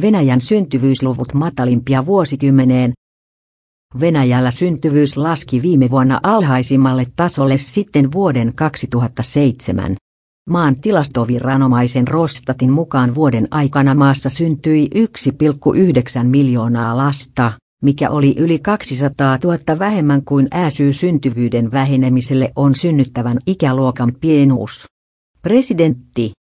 [0.00, 2.92] Venäjän syntyvyysluvut matalimpia vuosikymmeneen.
[4.00, 9.96] Venäjällä syntyvyys laski viime vuonna alhaisimmalle tasolle sitten vuoden 2007.
[10.50, 17.52] Maan tilastoviranomaisen Rostatin mukaan vuoden aikana maassa syntyi 1,9 miljoonaa lasta,
[17.82, 24.86] mikä oli yli 200 000 vähemmän kuin ääsyy syntyvyyden vähenemiselle on synnyttävän ikäluokan pienuus.
[25.42, 26.32] Presidentti